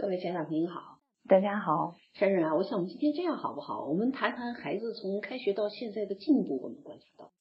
[0.00, 3.84] 各位家长朋友好，大家好，珊珊啊，我想我们今天这样好不好？
[3.84, 7.32] 我们谈谈孩子从开学到现在的进步，我们观察到。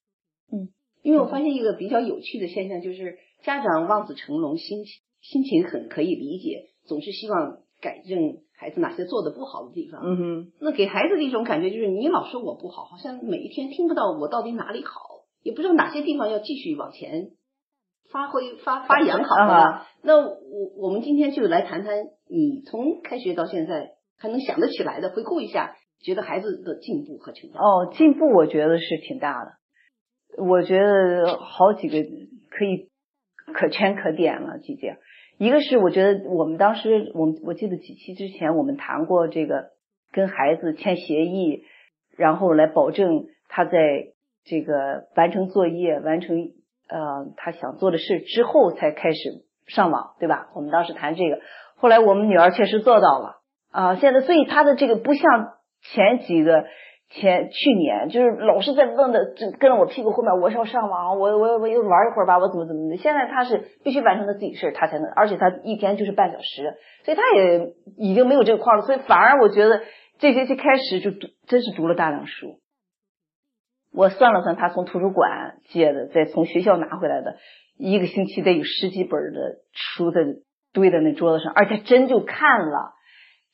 [0.52, 0.70] 嗯，
[1.04, 4.91] 因为我发现一个比较有趣的现象，就是家长望子成龙，心情
[5.21, 10.02] 心情很可以理解，总是希望改正孩子哪些做的不好的地方。
[10.04, 14.98] 嗯哼，那给孩子的一种感觉就是，你老说我不好，好像每一天听不到我到底哪里好，
[15.44, 17.34] 也不知道哪些地方要继续往前
[18.12, 19.54] 发挥发发扬好了。
[19.54, 21.94] 啊那我我们今天就来谈谈，
[22.30, 27.62] 你从开学到现在还能想得起来的，回顾一下，觉得孩子的进步和成长。
[27.62, 31.98] 哦，进步我觉得是挺大的，我觉得好几个
[32.50, 32.89] 可以
[33.53, 34.98] 可圈可点了姐姐。
[35.38, 39.72] 一个是我觉得我们当时，我们我记得几期之前我们谈过这个
[40.12, 41.64] 跟孩子签协议，
[42.16, 44.14] 然后来保证他在
[44.45, 46.53] 这个完成作业、完成
[46.89, 49.17] 呃他想做的事之后才开始
[49.66, 50.47] 上网，对吧？
[50.55, 51.39] 我们当时谈这个，
[51.75, 53.41] 后来我们女儿确实做到了
[53.72, 56.66] 啊、现在所以他的这个不像前几个。
[57.09, 62.97] 前去年就是老是在问的，就跟着我屁股后面，我要上网，我我我又玩一会儿吧，我怎么怎么的。
[62.97, 66.75] 现在他是必须完成他自己事儿，他才能，而且他一天就是半小时，
[67.06, 68.81] 所以他也已经没有这个框了。
[68.84, 69.84] 所以反而我觉得
[70.19, 72.59] 这学期开始就读，真是读了大量书。
[73.98, 77.38] 我算了算，他从图书馆借的，再从学校拿回来的，
[77.80, 80.22] 一个星期得有十几本的书在
[80.72, 82.94] 堆在那桌子上，而且真就看了。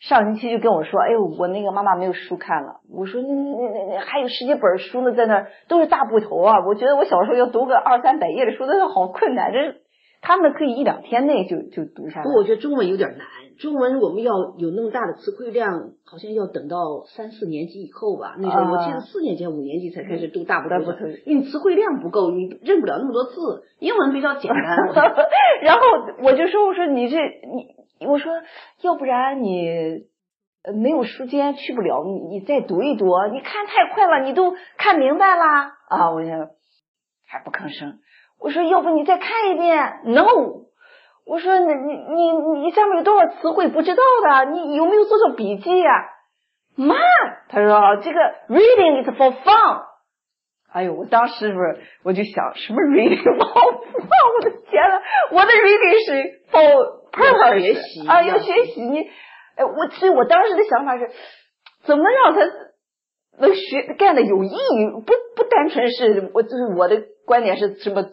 [0.02, 6.66] 上星期就跟我说：“哎呦，我那个妈妈没有书看了。”我说：“那那那那还有十几本书呢，在那儿都是大部头啊！
[6.68, 9.54] 我觉得我小时候要读个二三百页的书，那好困难。
[9.54, 9.76] 这
[10.24, 12.30] 他们可以一两天内就就读下来不。
[12.32, 13.28] 过我觉得中文有点难，
[13.60, 18.36] 中文我们要有那么大的词汇量，好像要等到三四年级以后吧。
[18.40, 23.66] 那时候我记得四年级、五年级才开始读大部头大因为词汇量不够，你认不了那么多字。
[23.80, 24.78] 英文比较简单。
[25.62, 25.82] 然后
[26.24, 28.32] 我就说：“我说你这你，我说
[28.82, 29.68] 要不然你
[30.64, 33.06] 呃没有时间去不了，你你再读一读。
[33.34, 36.12] 你看太快了，你都看明白啦啊！
[36.12, 36.48] 我想
[37.28, 38.00] 还不吭声。
[38.44, 40.26] 我说要不你再看一遍？No。
[41.26, 44.52] 我说你你你你下面有多少词汇不知道的？
[44.52, 46.10] 你有没有做做笔记呀、
[46.76, 46.98] 妈，
[47.48, 49.84] 他说这个 reading is for fun。
[50.74, 54.36] 哎呦，我当时不是我就想什么 reading for fun？
[54.36, 59.00] 我的天呐，我的 reading 是 for purpose 学习啊，要学习你。
[59.56, 61.10] 哎，我所以我当时的想法是，
[61.86, 62.42] 怎么让他
[63.40, 64.88] 能学干的有意义？
[65.06, 68.04] 不不单纯是我就是我的观点是什么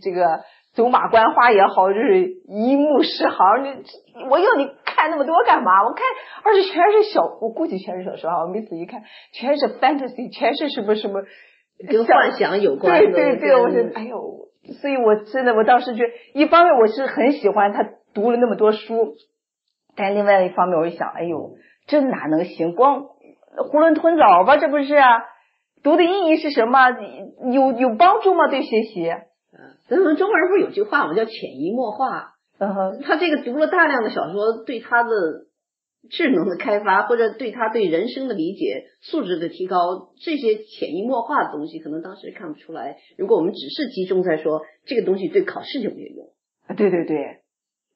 [0.00, 0.40] 这个
[0.74, 3.64] 走马观花也好，就是一目十行。
[3.64, 5.84] 你我要你看那么多干嘛？
[5.86, 6.04] 我看
[6.44, 8.44] 而且全是小，我估计全是小说啊。
[8.44, 11.22] 我没仔细看，全是 fantasy，全是什么什么
[11.88, 13.12] 跟幻想有关的。
[13.12, 14.48] 对对对，跟我是哎呦，
[14.80, 16.04] 所以我真的我当时就
[16.34, 19.14] 一方面我是很喜欢他读了那么多书，
[19.96, 21.56] 但另外一方面我就想，哎呦，
[21.86, 22.74] 这哪能行？
[22.74, 23.06] 光
[23.56, 25.24] 囫囵吞枣吧，这不是啊？
[25.82, 26.90] 读的意义是什么？
[27.52, 28.48] 有有帮助吗？
[28.48, 29.12] 对学习？
[29.88, 31.14] 咱们中国人不是有句话吗？
[31.14, 32.34] 叫潜移默化。
[32.58, 35.10] 嗯哼，他这个读了大量的小说，对他的
[36.10, 42.96] 智能的开发，或者对他对人生的理解、素质的提高，这些潜移默化的东西，可能当时看不出来。
[43.16, 46.32] 如果我们只是集中在说这个东西对考试有没有用，
[46.66, 47.16] 啊对对对，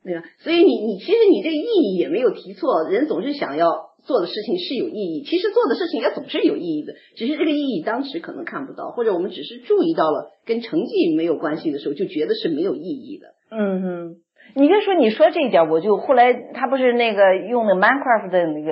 [0.05, 0.23] 对吧？
[0.41, 13.35] 所以你你其实你这个意义也没有提错，人总是想要做的事情是有意义，其实做的事情也总是有意义的，只是这个意义当时可能看不到，或者我们只是注意到了跟成绩没有关系的时候，就觉得是没有意义的。
[13.51, 14.17] 嗯哼。
[14.55, 18.71] 你别说，你说这一点，我就后来他不是那个用那 Minecraft 的那个，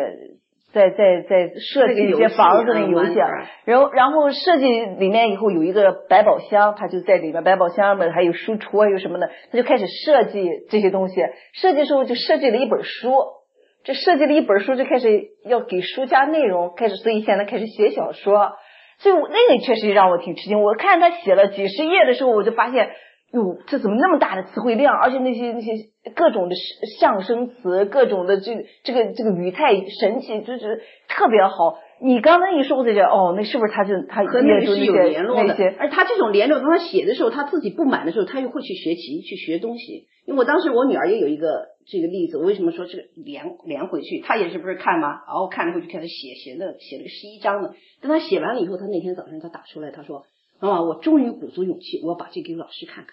[0.73, 3.29] 在在在设计一些房子的游戏，啊
[3.65, 11.21] 然后然后设计里面以后有一个百宝箱，他就在里面百宝箱里面还有书橱还有什么的，他就开始设计这些东西。
[11.55, 13.13] 设计的时候就设计了一本书，
[13.85, 18.53] 这设计了一本书就开始要给书加内容，开始所以现在开始写小说。
[18.99, 20.63] 所以我那个确实让我挺吃惊。
[20.63, 22.91] 我看他写了几十页的时候，我就发现。
[23.33, 24.93] 哟，这怎么那么大的词汇量？
[24.93, 25.71] 而且那些那些
[26.15, 26.55] 各种的
[26.99, 31.79] 象声词，各种的这个这个这个语态神奇，就是特别好。
[32.03, 35.55] 你刚才一说，我就觉得哦，那是不是他就他和那个是有联络的？
[35.79, 40.07] 而他这种联络，当他写的时候，他自己不满的时候，他又会去学习，去学东西。
[40.25, 44.21] 因为我当时我女儿也有一个这个例子，我为什么说这个连连回去？
[44.21, 45.21] 她也是不是看吗？
[45.27, 47.75] 然后看了后就开始写，写了写了个十一章呢。
[48.01, 50.25] 等她写完了以后，她那天早上她打出来，她说
[50.61, 53.13] ：“妈妈，我终于鼓足勇气，我要把这给老师看看。”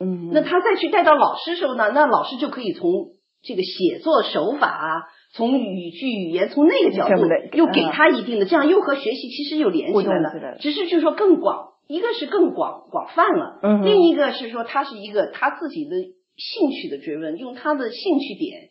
[0.00, 3.12] 嗯，那他再去带到老师时候呢，那老师就可以从
[3.42, 5.02] 这个写作手法啊，
[5.34, 10.56] 从语句语言，从那个角度又给他一定的，这样又和学习其实又连起来了。
[10.60, 15.96] 只是就是说更广，一个是更广广泛了，嗯，另一个是说他是一个他自己的
[16.36, 18.70] 兴趣的追问，用他的兴趣点，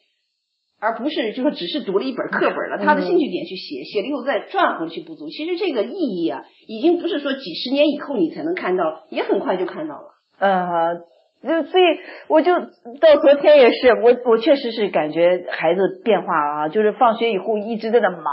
[0.82, 5.30] 而不是就说只是读了一本课本了，他的兴趣点去写，写了以后再转回去补足。
[5.30, 10.10] 其实这个意义啊，已经不是说几十年以后你才能看到，也很快就看到了。
[10.40, 10.96] 呃，
[11.44, 11.84] 就所以
[12.28, 18.24] 我就到昨天也是，我我确实是感觉孩子变化了啊，就是放学以后一直在那忙，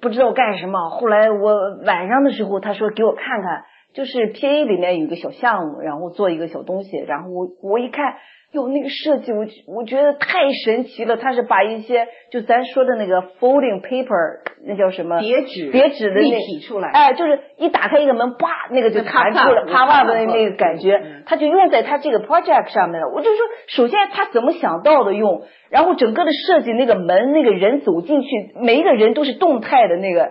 [0.00, 0.90] 不知道干什么。
[0.90, 8.16] 后来我晚上的时候，他说给我看看，就是 P A 里面有一个小项目，然后做一个小东西，然后我我一看。
[8.52, 11.16] 哟，那个设计我我觉得太神奇了。
[11.16, 23.08] 他是把一些就咱说的那个 folding paper，那叫什么叠纸叠纸的那体出来，哎，就是一打开一个门，叭，那个就弹出了，啪啪的那个感觉，他就用在他这个 project 上面了。
[23.14, 28.28] 我就说，首先他怎么想到的用，然后整个的设计那个门，那个人走进去，
[28.60, 30.28] 每一个人都是动态的那个。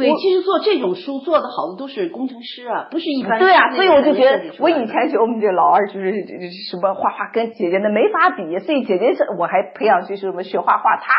[0.00, 3.38] 对，其实做这种书做的好的都是工程师啊，不是一般。
[3.38, 6.12] 对啊，所以我就觉得，我以前觉得我们这老二就是
[6.70, 11.14] 什么画画跟姐姐那没法比，所以姐姐是我还培养去什么学画画，他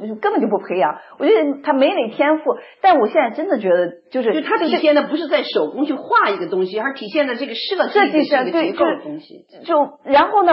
[0.00, 0.98] 就是根本就不培养。
[1.18, 2.44] 我觉得他没那天赋，
[2.80, 9.46] 但我现在真的觉得就是，就他体现的不是在手工去画一个东西，而体现的这个设设计上对构的东西。
[9.64, 9.74] 就
[10.04, 10.52] 然后呢？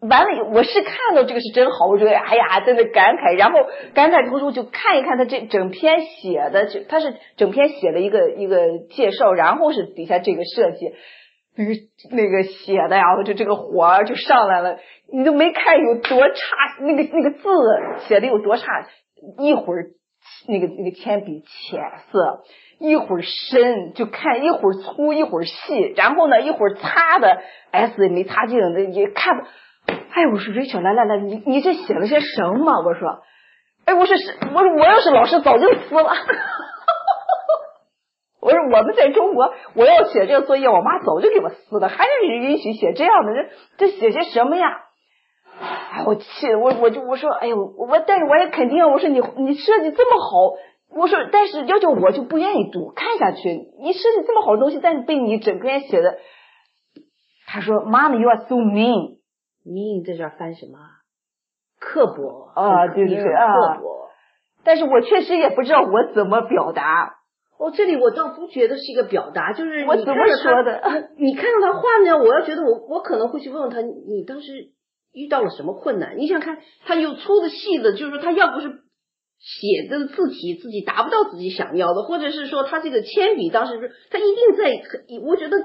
[0.00, 3.58] 完了，我是看到这个是真好，我觉得哎呀，在那感慨，然后
[3.92, 10.94] 感慨之后就看一看他这整篇写的，就他是整篇写的一个一个介绍，然后是底下这个设计，
[11.54, 11.72] 那个
[12.10, 14.78] 那个写的呀，就这个火就上来了，
[15.12, 16.34] 你都没看有多差，
[16.80, 17.48] 那个那个字
[18.08, 18.64] 写的有多差，
[19.38, 19.90] 一会儿
[20.48, 21.78] 那个那个铅笔浅
[22.10, 22.42] 色，
[22.78, 29.44] 一会儿深，就看一会儿粗一会儿细，然后呢一会儿擦的 S 也没擦净，那也看不。
[30.12, 32.82] 哎，我说 Rachel，来来来，你你这写了些什么？
[32.84, 33.20] 我说，
[33.84, 36.12] 哎，我说是，我说我要是老师早就撕了。
[38.42, 43.32] 我说我们在中国，我要写这个作业，我妈早就给我撕了，还是允许写这样的？
[43.76, 44.80] 这这写些什么呀？
[45.92, 50.54] 哎，我气的，我我就我说，哎呦，我但是我也肯定，我说你你设计这么好，
[50.96, 53.48] 我说但是要求我就不愿意读，看下去，
[53.80, 56.18] 你设计这么好的东西，但是被你整篇写的，
[57.46, 59.19] 他说妈妈，you are so mean。
[59.64, 60.78] Mean 在这儿翻什么？
[61.78, 63.74] 刻薄啊，对对对啊。
[63.76, 64.10] 刻薄。
[64.62, 67.16] 但是我确实也不知道我怎么表达。
[67.58, 71.10] 哦，这里我倒不觉得是一个表达，就是我怎么说的？
[71.18, 74.70] 你看到他画呢，我要觉得我我可能会去问问他，你当时
[75.12, 76.16] 遇到了什么困难？
[76.16, 78.68] 你想看他又粗的细的，就是说他要不是
[79.38, 84.70] 写的字体自己达不到自己想要的，或者是说他这个铅笔当时是他一定在，
[85.26, 85.58] 我觉得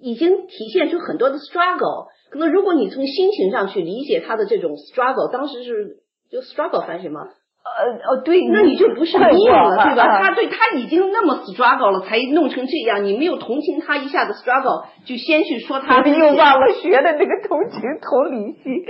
[0.00, 2.08] 已经体现出很多的 struggle。
[2.30, 5.96] 可能如果你从心情上去理解他的这种 struggle，当时是
[6.30, 7.20] 就 struggle 翻什么？
[7.68, 10.22] 呃哦对，那你就不是命了，对吧？
[10.22, 16.00] 他对他已经那么 struggle 了，才弄成这样，你没有同情他一下子 struggle，就先去说他。
[16.00, 18.84] 又忘了学的那个同情同理心。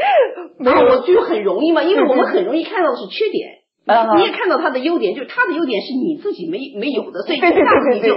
[0.58, 3.57] 没有，我就很容易嘛，因为我们很容易看到的是缺点。
[4.16, 8.14] 你也看到他的优点，就是他的优点是你自己没没有的，所以一下子你就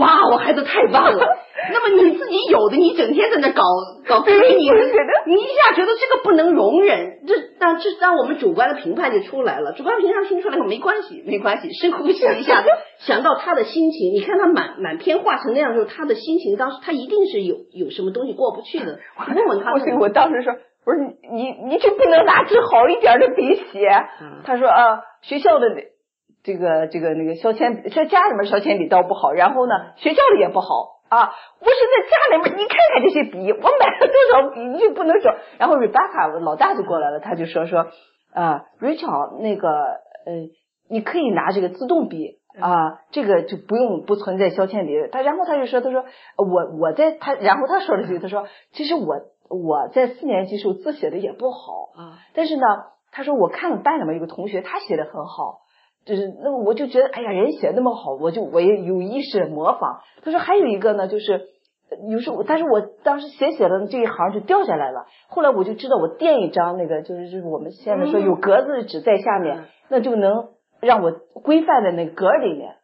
[0.00, 1.26] 哇，我孩子太棒了。
[1.72, 3.62] 那么你自己有的，你整天在那搞
[4.06, 4.68] 搞推你，
[5.26, 9.72] 你一下觉得这个不能容忍，这当这当我们主观的评判就出来了。
[9.72, 12.62] 主观评判听出来没关系，没关系，深呼吸一下，
[13.00, 18.98] 想到他的心情，你看他满满篇画成那样，就是他的心情，当时他一定是有有什么东西过不去的。
[19.34, 20.52] 问问他，我当时说，
[20.84, 21.02] 我说
[21.32, 23.88] 你你就不能拿支好一点的笔写？
[24.44, 25.02] 他说啊。
[25.24, 25.68] 学校的
[26.42, 31.32] 这个这个那个削铅笔，在家里面削铅笔倒不好，然后呢，学校里也不好啊。
[31.60, 35.34] 我是在家里面，你看看这些笔，我买了多少笔，你就不能说。
[35.56, 37.86] 然后 Rebecca 老大就过来了，他就说说
[38.34, 40.50] 啊，Rachel 那个呃，
[40.90, 44.92] 你可以拿这个自动笔啊，这个就不用不存在削铅笔。
[45.10, 46.04] 他然后他就说，他说
[46.36, 52.62] 我我在他，然后他说了一句，他说其实我我在四年级时候字写的也不好啊，但是呢。
[53.16, 55.60] 他说：“我看了班里面有个同学，他写的很好，
[56.04, 61.46] 就是那我就觉得，哎呀，人写那么好，我就我也有意识模仿。”他说：“还有一个呢，就是
[62.10, 65.06] 有时候，但是我当时写写的这一行就掉下来了。
[65.28, 70.48] 后来我就知道，我垫一张那个，就是就是我们现在说有格子的纸在下面，那就能
[70.80, 72.74] 让我规范在那格里面。”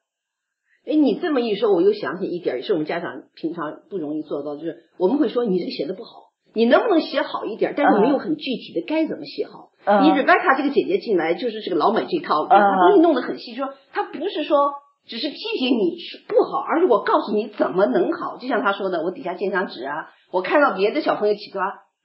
[0.86, 6.29] 哎，你这么一说，我又想起一点，也是我们家长平常不容易做到，就是我们会说你这个写的不好。
[6.54, 7.74] 你能不能写好一点？
[7.76, 9.70] 但是没有很具体的该怎么写好。
[10.02, 13.54] 你 Rebecca 这个姐姐进来就是这个老美这套，她东西弄得很细。
[13.54, 14.72] 说她不是说
[15.06, 15.96] 只是批评你
[16.28, 18.36] 不好，而是我告诉你怎么能好。
[18.36, 21.62] 就像她说的，我底下建张纸啊，我看到别的小朋友起抓，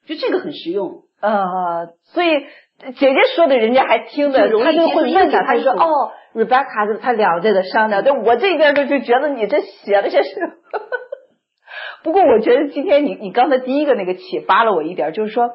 [0.08, 1.04] 就这个很实用。
[1.22, 2.28] 呃，所以
[2.96, 10.30] 姐姐说的人家还听的，他就会问他，就说哦，Rebecca 他俩在这商量，但我这边就就觉得你这写的些是。
[12.06, 15.50] 不过我觉得今天你你刚才第一个那个启发了我一点，就是说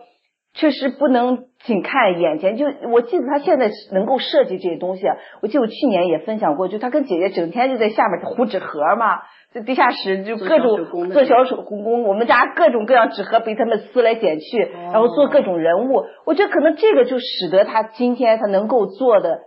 [0.52, 2.56] 确实不能仅看眼前。
[2.56, 5.06] 就我记得他现在能够设计这些东西，
[5.42, 9.20] 我记得我去年也分享过，就他跟姐姐整天就在下面糊纸盒嘛，
[9.52, 14.58] 在地下室就各种做小手工，我们家各种各样纸盒被他们撕来剪去，
[14.92, 16.02] 然后做各种人物。
[16.26, 19.38] 我觉得可能这个就使得他今天他能够做的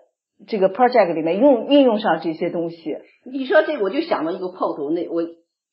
[0.47, 2.95] 这个 project 里面用运用上这些东西。
[3.29, 5.21] 你说这我就想到一个 pose，那我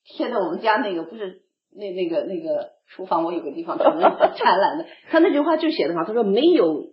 [0.05, 1.43] 贴在我们家那个不是
[1.77, 4.87] 那那个那个厨房，我有个地方专门展览的。
[5.11, 6.93] 他那句话就写的好，他说没有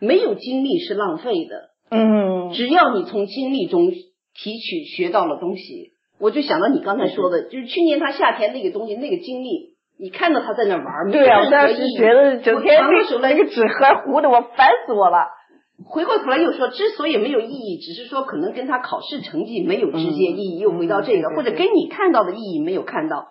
[0.00, 5.92] 没有经历是浪费的，嗯，只要你从经历中提取学到了东西。
[6.20, 12.80] 我就想到你刚才说的，就是去年他夏天那个东西那个经历，你看到他在那玩，对啊，我当时觉得整天
[13.22, 15.37] 那个纸盒糊的，我烦死我了。
[15.84, 20.58] 回过头来又说，之所以没有意义，只是说可能跟他考试成绩没有直接意义。
[20.58, 23.28] 又回到这个，或者跟你看到的意义没有看到。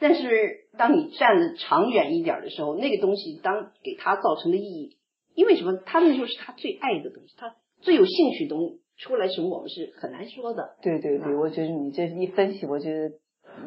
[0.00, 4.96] 但是当你站的长远一点的时候，那个东西当给他造成的意义，
[5.34, 5.78] 因为什么？
[5.86, 10.76] 他那就是他最爱的东西，他最有兴趣的东西出来什么，我们是很难说的。
[10.82, 13.10] 对对对，我觉得你这一分析，我觉得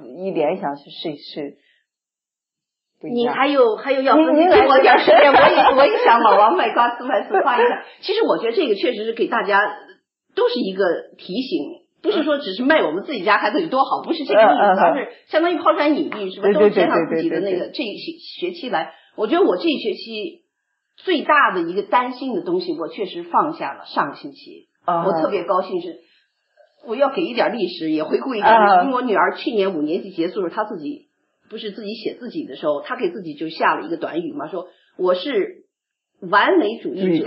[0.06, 1.58] 一联想是是是。
[3.12, 7.84] 你还有还有要分析，给我点时间， 我也我也想老王卖瓜自卖自夸一下。
[8.02, 9.60] 其实我觉得这个确实是给大家
[10.36, 10.84] 都是一个
[11.18, 14.46] 提醒，不是说只是卖我们自己家孩子有多好，不是这个意
[14.76, 18.12] 思，而是相当于抛砖引玉，是不是都加上自己的那个这一学
[18.48, 18.94] 学期来？
[19.16, 20.44] 我觉得我这一学期
[20.98, 23.86] 最大的一个担心的东西，我确实放下了。
[23.86, 24.70] 上个星期，
[25.06, 26.00] 我特别高兴是
[26.88, 31.10] 我要给一点历史，也回顾一下，因为我女儿去年五年级结束的时候，她自己。
[31.50, 35.66] 不是自己写自己的时候，他给自己就下了一个短语嘛，说我是
[36.20, 37.26] 完美主义者，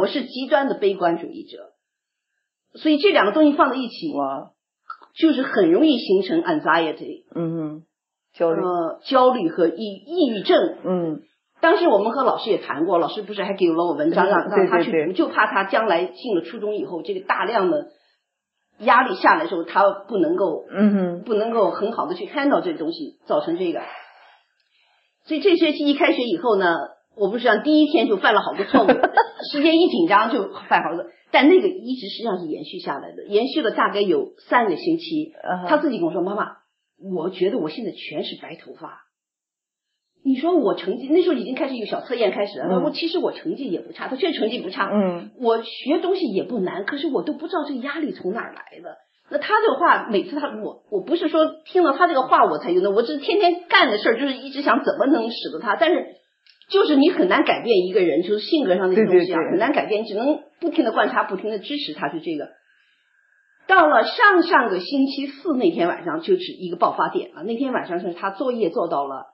[0.00, 1.72] 我是极端的悲观主义者，
[2.74, 4.12] 所以这两个东西放在一起，
[5.14, 7.82] 就是很容易形成 anxiety，嗯，
[8.32, 11.22] 焦虑，呃，焦虑和抑抑郁症，嗯，
[11.60, 17.90] 当时我们和老师也谈过，老师不是还给了我文章让让他去读，就怕他将来进了初中以后，这个大量的。
[18.82, 23.80] 压力下来的时候，他不能够，嗯哼，不能够很好的去 handle 这个东西，造成这个。
[25.24, 26.74] 所以这学期一开学以后呢，
[27.16, 28.88] 我不是讲第一天就犯了好多错误，
[29.52, 35.32] 时间一紧张就犯好多，但那个一直实际上是延续下来的，延续了大概有三个星期。
[35.68, 36.56] 他自己跟我说：“妈妈，
[37.14, 39.02] 我觉得我现在全是白头发。”
[40.24, 48.96] 你说我成绩那时候已经开始有小测验开始了，我其实我成绩也不差，他确实成绩不差，嗯，我学东西也不难，可是我都不知道这个压力从哪儿来的。
[49.30, 56.06] 那他这个话，每次他我我不是说听了他这个话我才有的，我是天天干的事儿，就是一直想怎么能使得他，但是
[56.70, 62.50] 就是你很难改变一个人，就是性格上那些东西啊，很难改变，只能不停的观察，不停的支持他，就这个。
[63.66, 67.42] 到了上上个星期四那天晚上，就是一个爆发点了。
[67.42, 69.32] 那天晚上是他作业做到了。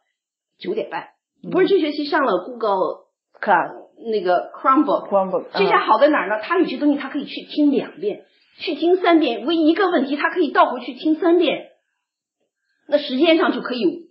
[0.59, 1.09] 九点半，
[1.53, 3.07] 不是这学期上了 Google
[3.41, 3.71] Class
[4.11, 6.41] 那个 Chromebook，这下好在哪儿呢？
[6.43, 8.25] 他有些东西他可以去听两遍，
[8.59, 9.47] 去听三遍。
[9.47, 11.69] 唯一一个问题，他可以倒回去听三遍，
[12.89, 14.11] 那时间上就可以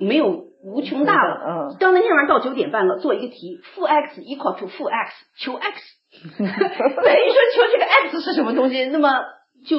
[0.00, 1.70] 没有无穷大了。
[1.70, 5.80] 嗯，到那天晚上到九点半了，做一个题，负 x equal to 负 x，求 x。
[6.38, 8.84] 等于说求这个 x 是什么东西？
[8.86, 9.10] 那么
[9.66, 9.78] 就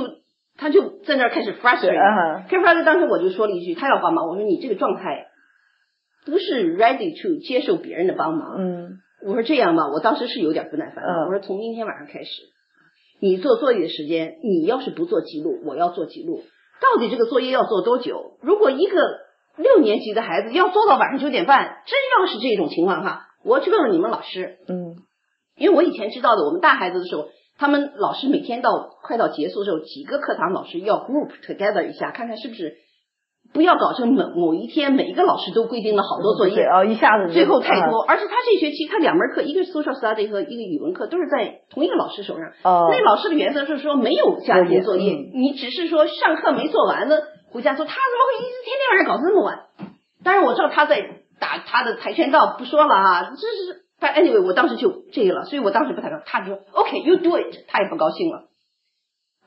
[0.58, 2.48] 他就在那儿开始 frustrate。
[2.50, 5.28] 开始 frustrate，当时我就说了一句，他要帮忙，我说你这个状态。
[6.26, 8.56] 不是 ready to 接受别人的帮忙。
[8.58, 11.04] 嗯，我说这样吧，我当时是有点不耐烦。
[11.04, 12.30] 嗯，我说从明天晚上开始，
[13.20, 16.42] 你做作业的时间，你要是不做记录，我要做记录。
[16.82, 18.38] 到底这个作业要做多久？
[18.42, 19.00] 如果一个
[19.58, 24.58] 六年级的孩子要做到晚上九点半，真要是这种情况哈，我去问问你们老师。
[24.68, 24.96] 嗯，
[25.56, 28.72] 因为我以前知道的，我们大孩子的时候，他们老师每天到
[29.04, 32.76] 快到结束的时候，几个课堂老师要 group together 一下，看看是不是。
[33.56, 38.02] 不要搞成某某一天每一个老师都规定了好多作业哦，一下子最后太多。
[38.02, 42.52] 而且他这学期他两门课，一个是 social study 和一个语文课，都是在同一个老师手上。
[42.64, 47.86] 哦，那老师的原则是说没有家庭作业，你只是说上课没做完的回家做。
[47.86, 49.60] 他怎么会一直天天晚上搞这么晚？
[50.22, 51.00] 当然我知道他在
[51.40, 53.32] 打他的跆拳道，不说了啊。
[53.40, 58.50] 这是但 anyway，我当时就这个了，所以我当时不太高他就说 OK，you do it，他也不高兴了。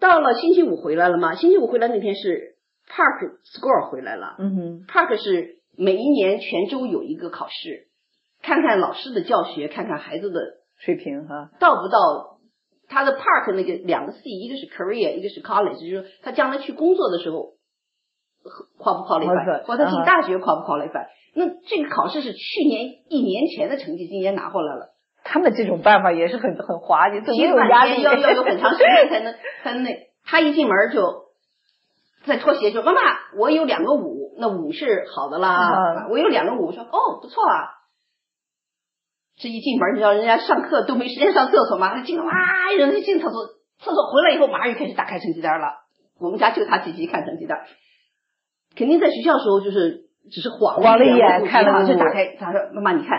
[0.00, 1.34] 到了星期五回来了嘛？
[1.34, 2.56] 星期五回来那天是。
[2.88, 7.88] Park score 回来了，嗯哼，Park 是每一年全州有一个考试，
[8.42, 10.40] 看看老师的教学，看看孩子的
[10.78, 12.38] 水平哈，到不到
[12.88, 17.54] 他的 Park 那个两个 C，一个是 career，一个是 college，就是他将来去工作的时候
[18.78, 24.94] ，qual 不 qualify，或者他进大学 qual 不 qualify，那这个考试是去年一年前的成绩，今年拿回来了。
[25.24, 29.90] 他们这种办法也是很很滑稽，没有压力，要要有很长时间才能才能那，
[30.24, 31.27] 他一进门就。
[32.28, 33.00] 在脱鞋说妈妈，
[33.36, 36.06] 我有两个五，那五是好的啦。
[36.10, 37.74] 我有两个五，说哦不错啊。
[39.36, 42.32] 这一进门，你知道人家上课都没时间上厕所嘛，他进哇，
[42.76, 43.46] 人家进厕所，
[43.78, 45.68] 厕所回来以后马上就开始打开成绩单了。
[46.20, 47.60] 我们家就他积极看成绩单，
[48.76, 53.18] 肯定在学校的时候就是只是晃晃了一眼，看了就打开，他说妈妈你看，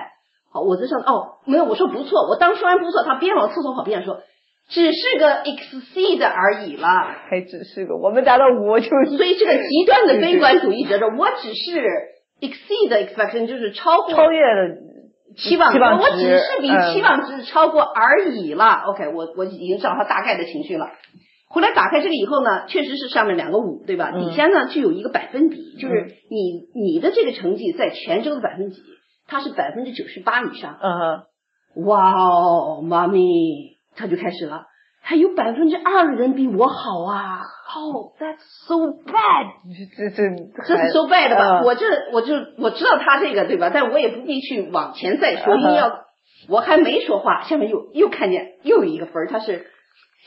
[0.52, 4.22] 好，我在上哦，没有，我说不错，我当说完不错，他边往厕所跑边说。
[4.70, 6.88] 只是个 exceed 而已了，
[7.28, 9.18] 还只是个，我们达到五就是。
[9.18, 11.82] 所以这个极端的悲观主义者说，我只是
[12.40, 14.78] exceed expectation，就是超过超越了
[15.36, 18.84] 期望值，我只是比期望值超过而已了。
[18.88, 20.86] OK，我我已经知道他大概的情绪了。
[21.50, 24.12] 回来打开这个以后呢，确实是上面两个五，对吧？
[24.12, 28.84] 底下呢就有一个百分比，就是你你的这个成绩在泉州的百分几，
[29.28, 30.78] 它是百分之九十八以上。
[30.80, 31.86] 嗯。
[31.86, 33.79] 哇哦，妈咪。
[34.00, 34.66] 他就开始了，
[35.02, 37.42] 还有百分之二的人比我好啊
[37.76, 39.48] ！Oh, that's so bad！
[39.92, 40.20] 这这
[40.66, 41.62] 这是 so bad 吧？
[41.66, 43.70] 我这我就我知道他这个对吧？
[43.74, 46.06] 但我也不必去往前再说，因为要
[46.48, 49.68] 我还没说话，下面又又看见又有一个分他是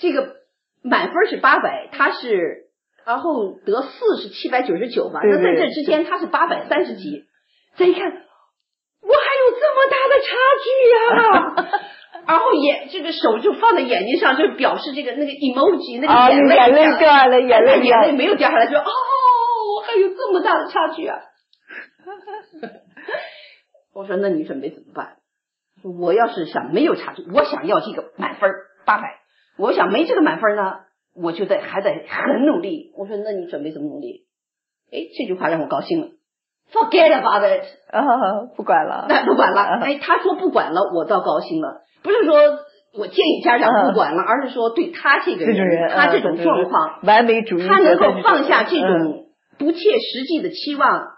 [0.01, 0.37] 这个
[0.83, 2.67] 满分是八百，他是
[3.07, 5.21] 然后得四是七百九十九吧？
[5.25, 7.25] 那在这之间他是八百三十几，
[7.77, 11.81] 再一看，我还有这么大的差距呀！
[12.27, 18.83] 然后眼这个手就放在眼睛上，就表示这个那个 emoji 那个眼泪眼泪掉下来，眼泪眼泪没有掉下来，就哦，
[19.77, 21.19] 我还有这么大的差距啊！
[23.95, 25.17] 我说那你准备怎么办？
[26.01, 28.51] 我要是想没有差距，我想要这个满分
[28.85, 29.19] 八百，
[29.59, 30.81] 我想没这个满分呢，
[31.15, 32.93] 我就得还得很努力。
[32.97, 34.27] 我说那你准备怎么努力？
[34.93, 36.09] 哎，这句话让我高兴了。
[36.73, 38.01] Forget about it，啊，
[38.57, 39.81] 不管了，那 不管了。
[39.83, 41.83] 哎，他说不管了，我倒高兴了。
[42.03, 42.35] 不是说
[42.99, 49.27] 我建议家长不管了，而是说对他这个人，他这种状况，完美主义，他能够放下这种
[49.59, 51.09] 不切实际的期望，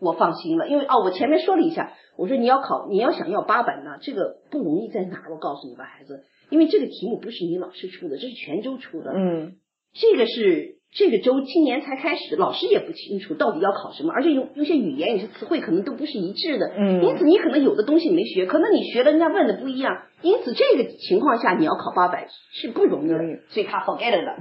[0.00, 0.68] 我放心了。
[0.68, 5.32] 因为哦，我前面说了一下，我说你要考，你要想要八本呢，这个不容易在哪儿？
[5.32, 9.12] 我告诉你吧，孩子，因为这个题目不是你老师出的，这是泉州出的。
[9.12, 9.52] 嗯，
[9.94, 10.81] 这个是。
[10.94, 24.36] 这个周今年才开始，老师也不清楚到底要考什么，而且有有些语言、有些词汇可能都不是一致的，嗯，因此你可能有的东西没学，可能你学了人家问的不一样，因此这个情况下你要考八百是不容易的，所以他 forget 了。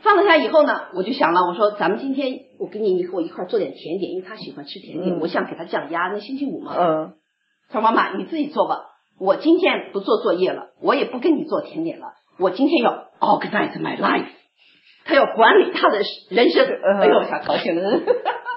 [0.00, 6.08] 放了下以后呢，我就想了，我说咱们今天我跟你和我一块做点甜点，因为他喜欢吃甜点，我想给他降压。
[6.08, 7.12] 那星期五嘛，嗯，
[7.70, 8.86] 他说妈妈你自己做吧，
[9.20, 14.26] 我今天不做作业了，我也不跟你做甜点了，我今天要 organize my life。
[15.06, 16.66] 他要管理他的人生，
[17.00, 18.00] 哎呦，我想高兴了。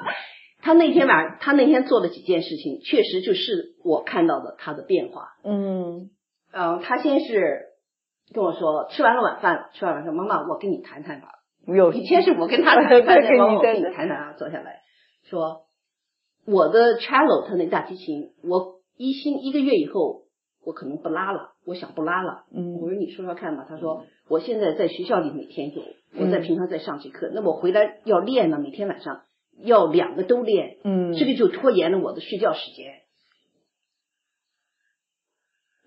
[0.61, 5.29] 他那天晚上，他那天做了几件事情，确实就是我看到的他的变化。
[5.43, 6.09] 嗯
[6.51, 7.67] 嗯，他先是
[8.33, 11.27] 跟我说，吃完了晚饭，吃完晚饭，妈妈，我跟你谈谈吧。
[11.67, 14.79] 有以前是我跟他谈，谈，妈妈我跟你谈谈啊，坐下来
[15.29, 15.67] 说，
[16.47, 20.23] 我的 cello 他那大提琴，我一星一个月以后，
[20.65, 22.45] 我可能不拉了，我想不拉了。
[22.51, 23.65] 嗯，我说你说说看吧。
[23.69, 25.83] 他说，我现在在学校里每天有。
[26.19, 29.23] 我在平常在上这课，那我回来要练呢，每天晚上
[29.63, 32.93] 要两个都练，嗯，这个就拖延了我的睡觉时间。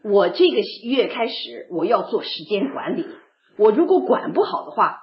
[0.05, 3.07] 我这个月开始我要做时间管理，
[3.57, 4.99] 我如果管不好的话，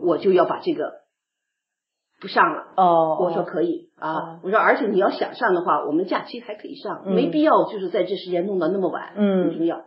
[0.00, 1.02] 我就要把这个
[2.20, 2.72] 不上了。
[2.76, 9.12] 哦，我说可以啊，我说而且你要想上的话，我们假期还可以上，没必要就是在这时间弄到那么晚。
[9.16, 9.84] 嗯，没必要。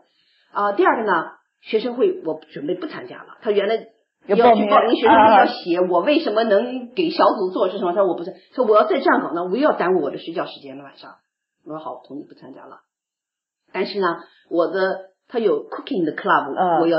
[0.52, 3.88] 啊，第二个呢，学生会我准备不参加了，他原来。
[4.28, 7.94] 要去报名学生会要写我为什么能给小组做是什么？
[7.94, 11.16] 他说我不是，说我要再这样搞呢，我又要耽误我的睡觉时间了晚上。
[11.64, 12.80] 我说好，同意不参加了。
[13.72, 14.08] 但是呢，
[14.50, 16.98] 我的他有 cooking 的 club，我要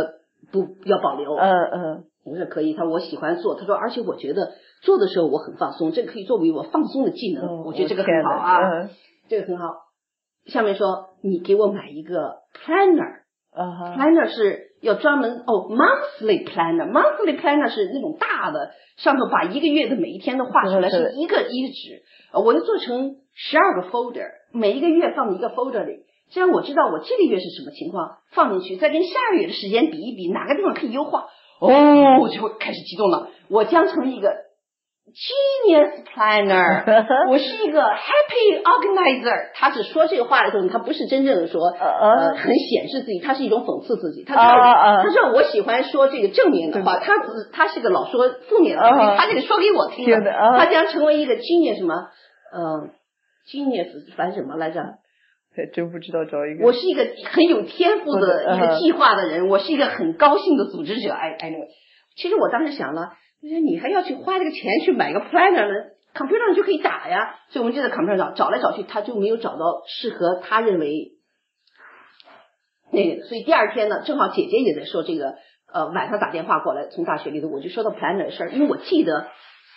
[0.52, 1.34] 不要保留？
[1.34, 2.74] 嗯嗯，我说可以。
[2.74, 7.64] 他说我喜欢做，他说而且我觉得做的时候我很放松，这个可以作为我放松的技能。
[7.64, 8.88] 我觉得这个很好啊，
[9.28, 9.74] 这个很好。
[10.46, 14.65] 下面说你给我买一个 planner，planner 是。
[14.80, 31.26] 要专门哦，monthly planner，monthly planner 是那种大的，上头把一个月的每一天都画出来，是一个一个纸，我就做成十二个 folder，每一个月放一个 folder 里，这样我知道我这个月是什么情况，放进去，再跟下个月的时间比一比，哪个地方可以优化，
[31.60, 34.45] 哦，我就会开始激动了，我将成一个。
[35.06, 36.82] Genius planner，
[37.30, 39.50] 我是一个 happy organizer。
[39.54, 44.24] 他只说这个话的时候，他不是真正的说呃很显示自己，他是一种讽刺自己。
[44.24, 50.32] 他知道他说我喜欢说这个正面的话，他只他是个老说负面的话，他这个说给我听的。
[50.58, 51.94] 他将成为一个 genius 什么？
[52.52, 52.90] 嗯
[53.48, 54.80] ，genius 反什么来着？
[55.56, 56.66] 还真不知道找一个。
[56.66, 61.12] 我是一个很有天赋的一个计划的人，我是一个很高兴的组织者。
[61.12, 61.52] 哎哎，
[62.16, 63.12] 其实我当时想了。
[63.42, 67.36] 就是你还要去花这个钱去买个 planner 呢？computer 上就可以打呀。
[67.50, 71.12] 所以我们就在 computer 上找来找去，他就没有找到适合他认为
[72.90, 75.34] 那个，所以第二天呢，正好姐姐也在说这个，
[75.72, 79.28] 呃，晚上打电话过来，从大学里头我就说到 planner 的事儿，因为我记得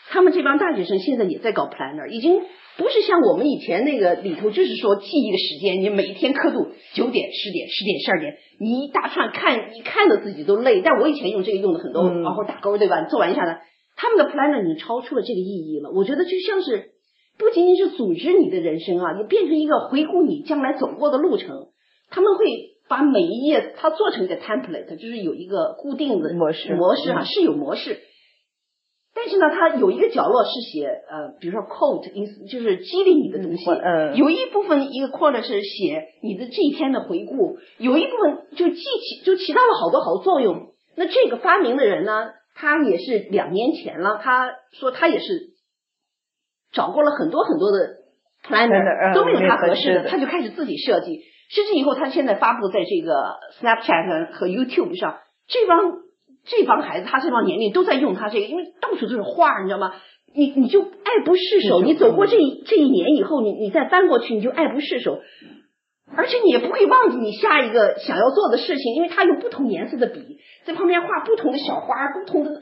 [0.10, 2.42] 他们这帮大学生现在也在搞 planner，已经
[2.80, 10.82] 不是像我们以前那个里头，就是说记忆的时间，你每一天刻度九点、十点、十点、十二点，你一大串看，你看的自己都累。
[10.82, 13.04] 但我以前用这个用的很多，嗯然后打勾对吧？
[13.04, 13.64] 做完一下来，
[13.98, 15.92] 他们的 planner 已经超出了这个意义了。
[15.92, 16.92] 我觉得就像是
[17.38, 21.50] 不仅仅是组织你的人生啊，你变成一个回顾你将来走过的路程。
[22.10, 22.46] 他们会
[22.88, 28.00] 把每一页它做成一个 template，就是有一个固定的模式模式哈、嗯是有模式。
[29.22, 32.10] 但是呢，它有一个角落是写呃，比如说 quote，
[32.50, 33.70] 就是激励你的东西。
[33.70, 40.72] 嗯有一部分一个 quote 是写你的这一天的回顾，有一部分就记起就起到了好多好多作用。
[40.96, 45.26] 那这个发明的人呢，他也是两年前了，他说他也是
[46.72, 47.98] 找过了很多很多的
[48.50, 51.24] 嗯都没有他合适的，没合适的他就开始自己设计。
[51.50, 55.80] 甚至以后，他现在发布在这个 Snapchat 和 YouTube 上，这帮
[56.46, 59.94] 这帮孩子，他这帮年龄都在用他这个，因为到处都是画，你知道吗？
[60.36, 65.20] 你你就爱不释手，你走过这一这一年以后，你你再翻过去，你就爱不释手，
[66.16, 72.62] 而且你也不会忘记你下一个想要做的事情，因为他用不同颜色的笔在旁边画不同的小花，不同的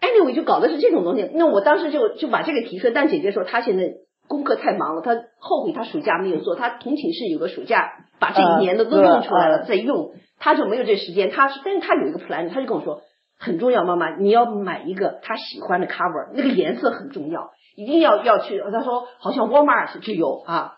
[0.00, 1.30] anyway 就搞的是这种东西。
[1.34, 3.84] 那我当时就就把这个提出来，但姐姐说她现在
[4.26, 11.30] 功课太忙了，她后悔她暑假没有做，她同寝室有个暑假把这一年的都用出来了、嗯再用，她就没有这时间。
[11.30, 13.02] 她是，但是她有一个 plan，她就跟我说
[13.44, 18.62] 很重要，妈妈你要买一个她喜欢的 cover，那个颜色很重要，一定要要去。
[18.72, 20.72] 她说好像 Walmart 就有啊，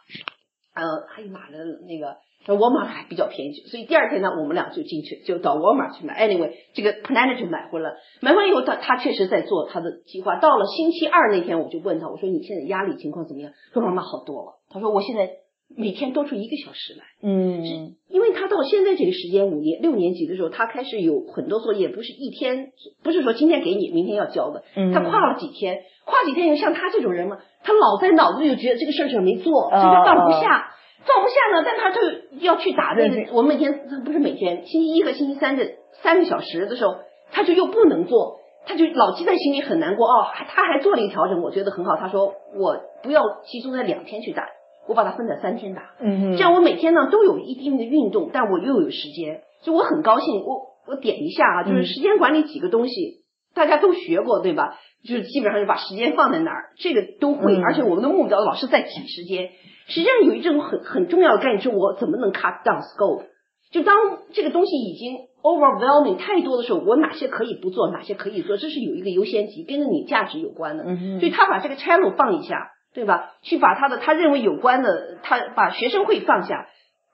[0.75, 2.17] 呃，还有哪的那个。
[2.49, 6.15] 沃尔玛还比较便宜，所以第二天呢，我们俩就进去，就到沃尔玛去买。
[6.29, 7.97] Anyway，这个 planner 就买回来了。
[8.23, 10.39] 买完以后，他他确实在做他的计划。
[10.39, 13.51] 到了星期二那天，我就问他，我说你现在压力情况怎么样？
[13.73, 14.61] 说妈妈好多了。
[14.71, 15.29] 他说我现在
[15.75, 30.73] 每天多出一个小时来，嗯因为他到现在这个时间，五年六年级的时候，他开始有很多作业，不是一天，不是说今天给你，明天要交的，嗯他跨了几天，跨几天以后，像他这种人嘛，他老在脑子里就觉得这个事儿事儿没做，啊这个放不下。
[31.07, 32.01] 放不下呢，但他就
[32.41, 33.33] 要去打那个。
[33.33, 35.65] 我每天不是每天，星期一和星期三的
[36.03, 36.97] 三个小时的时候，
[37.31, 40.05] 他就又不能做，他就老记在心里很难过。
[40.09, 41.95] 哦，他还做了一个调整，我觉得很好。
[41.95, 44.49] 他说我不要集中在两天去打，
[44.89, 45.83] 我把它分在三天打。
[46.01, 50.43] 嗯这样我每天呢都有一定的运动，但我又有时间，所以我很高兴。
[50.45, 54.79] 我我点一下啊，就是嗯时间管理几个东西，大家都学过对吧？
[55.07, 57.57] 就是基本上就把时间放在哪儿，这个都会。
[57.57, 59.51] 嗯而且我们的目标老是在挤时间。
[59.89, 63.27] 实际上有一种很很重要的概念，就是我怎么能 cut down scope。
[63.71, 63.97] 就当
[64.33, 70.85] 这个东西已经 overwhelming 太多的时候，我哪些可以不做，哪些可以做，这是有一个优先级，跟着你价值有关的。
[70.85, 73.35] 嗯嗯所以他把这个 channel 放一下，对吧？
[73.43, 76.67] 去把他的他认为有关的，他把学生会放下，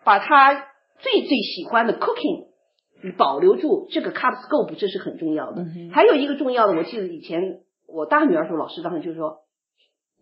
[0.04, 0.54] 把他
[1.00, 2.46] 最最喜欢的 cooking
[3.18, 5.62] 保留住，这个 cup scope 这是很重要的。
[5.62, 7.42] 嗯哼还有一个重要的，我记得以前
[7.88, 9.38] 我大女儿的时候，老师当时就说，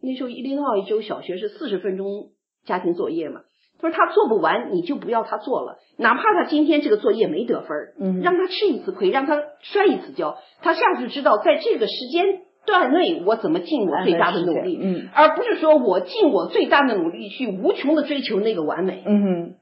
[0.00, 2.30] 那时候伊利诺伊州小学是四十分钟
[2.64, 3.42] 家庭作业嘛。
[3.82, 19.02] 他说他做不完，你就不要他做了，哪怕他今天这个作业没得分儿，嗯让他吃一次亏，让他摔一次跤，他下次就知道在这个时间段内我怎么尽我最大的努力，嗯而不是说我尽我最大的努力去无穷的追求那个完美。
[19.04, 19.54] 嗯哼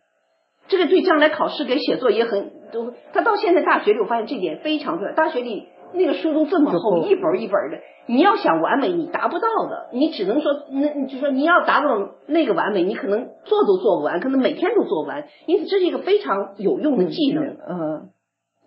[0.68, 5.14] 这个对将来考试跟写作也很都，他到现在大学里，我发现这点非常重要。
[5.14, 9.88] 大学里那个书都这么厚，一本一本的，你要想完美，你达不到的。
[9.94, 15.25] 你只能说，那你就说你要达到那个完美，你可能做都做不完，可能每天都做不完。
[15.47, 17.44] 因此，这是一个非常有用的技能。
[17.44, 18.11] 嗯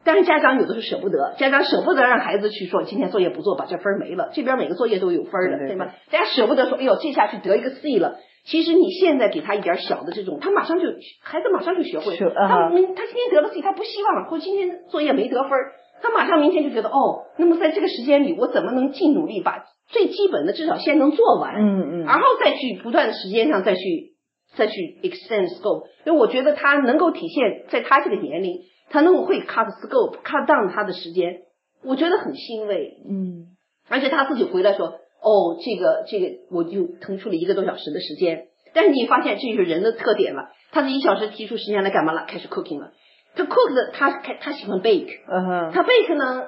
[0.04, 4.30] 但是家长有的是舍不得，家长舍不得让孩子去说今天作业不做，把这分儿没了。
[4.34, 5.94] 这边每个作业都有分儿的，对对对吧？
[6.12, 8.18] 大家舍不得说，哎呦，这下去得一个 C 了。
[8.44, 10.88] 其实你现在给他一点小的这种，他马上就
[11.22, 12.18] 孩子马上就学会。
[12.18, 24.16] 他明他今天得了 C，他不希望，或今天作业没得分儿，他马上明天就觉得哦，那么在这个时间里，我怎么能尽努力把最基本的至少先能做完，嗯嗯然后再去不断的时间上再去
[24.56, 25.86] 再去 extend scope。
[26.08, 28.62] 因为我觉得他能够体现在他这个年龄，
[28.92, 31.42] 他那么会 cut scope cut down 他的时间，
[31.84, 33.02] 我觉得很欣慰。
[33.10, 33.48] 嗯
[33.90, 38.48] 而且他自己回来说，哦，这个这个，我就腾出了一个多小时的时间。
[38.74, 42.26] 但是你发现这就是人的特点了，他这一小时提出时间来干嘛了？
[42.26, 42.92] 开始 cooking 了。
[43.36, 46.48] 他 cook 的，他开他喜欢 bake，嗯哼他 bake 呢，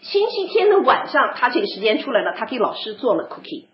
[0.00, 3.66] 星期天的晚上他这个时间出来了，他给老师做了 cookie。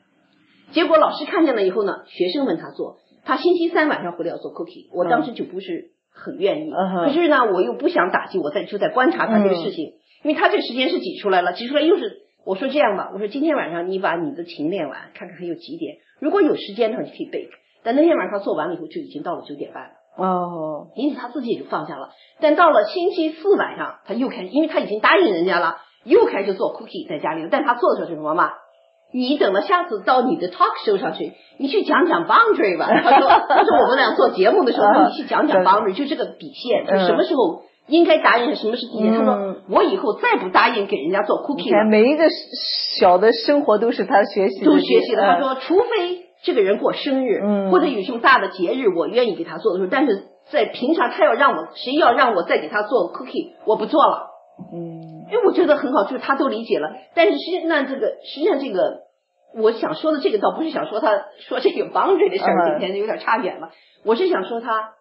[0.72, 6.70] 结果老师看见了以后呢，学生问他做，他星期三晚上回来要做 cookie，我当时就不是很愿意。
[6.70, 17.50] 可是呢，我又不想打击，我在就在观察他这个事情，因为他这个时间是挤出来了，挤出来又是我说这样吧，我说今天晚上你把你的琴练完，看看还有几点，如果有时间的话，你可以 bake。
[17.84, 19.90] 但那天晚上做完了以后，就已经到了九点半了。
[20.16, 22.10] 哦，因此他自己也就放下了。
[22.40, 27.48] 但到了星期四晚上，他又开始，因为他已经答应人家了，又开始做 cookie 在家里。
[27.50, 28.50] 但他做的时候是什么嘛？
[29.12, 32.86] 你等到下次到你的 talk show 上去，你去讲讲 boundary 吧。
[32.88, 39.12] 他说，他说我们俩做节目的时候， 你去讲讲 boundary，就这个底线，就什么时候应该答应，什么是底线。
[39.12, 41.88] 他说我以后再不答应给人家做 cookie 了。
[41.90, 42.24] 每一个
[42.98, 45.22] 小的生活都是他学习，都学习的。
[45.22, 54.30] 他说，除非这个人过生日，或者有什么大的节日，我愿意给他做的时候，但是在平常他要让我，谁要让我再给他做 cookie，我不做了。
[54.72, 55.11] 嗯。
[55.32, 56.92] 因为我觉得很好，就是他都理解了。
[57.14, 59.04] 但是实际上，这个实际上这个，
[59.54, 61.08] 我想说的这个倒不是想说他
[61.48, 63.70] 说这个 boundary 的事儿，今天有点差远了。
[64.04, 64.92] 我是想说他，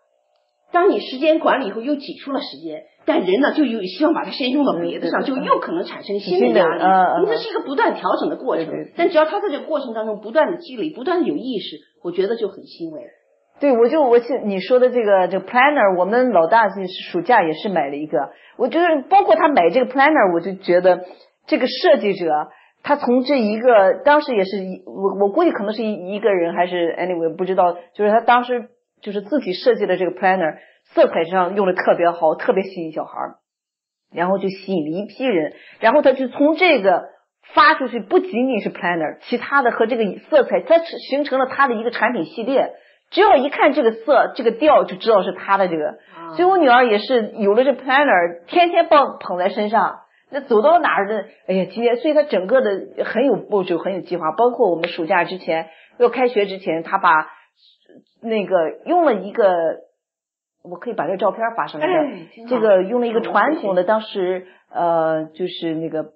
[0.71, 6.81] 当你时间管理以后又挤出了时间，但人呢就又希望把它先用到别的上，就又可能产生新的压力。
[7.27, 8.67] 这是一个不断调整的过程。
[8.95, 13.01] 但只要他在这个过程当中不断的积累，不断的有意识，我觉得就很欣慰。
[13.62, 18.32] 对，我就我记你说的这个这个 planner，我们老大是暑假也是买了一个。
[18.58, 21.06] 我觉得包括他买这个 planner，我就觉得
[21.45, 22.50] 这个设计者
[22.82, 28.69] 他从这一个当时也是一我我估计可能是一一个人还是 anyway 不知道，就是他当时
[29.00, 30.56] 就是自己设计的这个 planner，
[30.95, 33.36] 色彩上用的特别好，特别吸引小孩儿，
[34.12, 37.04] 然后就吸引了一批人，然后他就从这个
[37.54, 42.71] 发出去，不仅仅是 planner，其他的和这个色彩，它形成了他的一个产品系列。
[43.12, 46.00] 只要一看这个色、这个调，就知道是他的这个。
[46.36, 50.00] 所以我女儿也是有了这 planner，天天抱捧在身上。
[50.34, 54.32] 那走到哪儿的，哎呀，今天，所以她整个的很有步骤，很有计划。
[54.32, 57.28] 包括我们暑假之前要开学之前，她把
[58.21, 59.45] 那个用了一个，
[60.63, 61.88] 我可以把这个照片发上来。
[62.47, 66.13] 这个用了一个传统的，当时呃，就是那个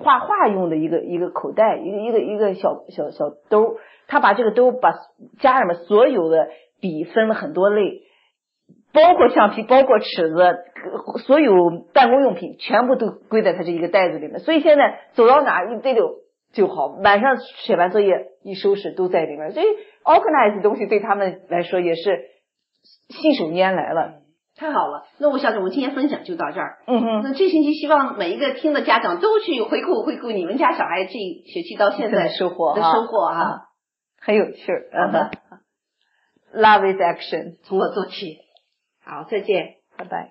[0.00, 3.76] 画画用的一个一个口袋，一个一个一个小小小兜。
[4.08, 4.92] 他把这个兜把
[5.40, 6.48] 家里面所有的
[6.80, 8.02] 笔分了很多类，
[8.92, 10.56] 包括橡皮，包括尺子，
[11.24, 11.54] 所有
[11.94, 14.40] 办公用品全部都归在他这一个袋子里面。
[14.40, 16.16] 所以现在走到哪一这就
[16.52, 19.52] 就好，晚上写完作业一收拾都在里面。
[19.52, 19.66] 所以
[20.04, 22.24] organize 东西对他们来说也是
[23.08, 24.21] 信手拈来了，
[24.62, 25.04] 太好了。
[25.18, 26.78] 那我想着我们今天分享就到这儿。
[26.86, 27.22] 嗯哼。
[27.24, 33.62] 那这星期希望每一个听的家长都去回顾回顾你们家小孩这一学期到现在收获的收获啊。
[34.20, 35.30] 很有趣儿，嗯
[36.54, 38.38] ，Love is action，从我做起，
[39.04, 40.30] 好，再见，拜拜。